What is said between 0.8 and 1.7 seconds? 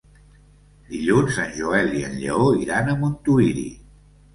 Dilluns en